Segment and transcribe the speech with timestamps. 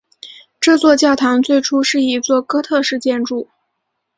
[0.59, 3.47] 这座教堂最初是一座哥特式建筑。